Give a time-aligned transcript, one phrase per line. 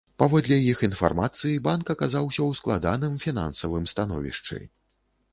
[0.21, 4.57] Паводле іх інфармацыі, банк аказаўся ў складаным фінансавым становішчы.